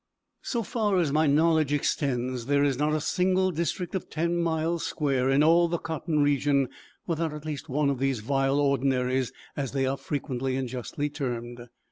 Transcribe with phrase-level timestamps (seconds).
[0.41, 4.83] So far as my knowledge extends, there is not a single district of ten miles
[4.83, 6.69] square, in all the cotton region,
[7.05, 11.69] without at least one of these vile ordinaries, as they are frequently and justly termed.